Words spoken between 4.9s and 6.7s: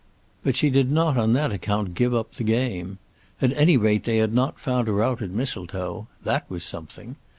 out at Mistletoe. That was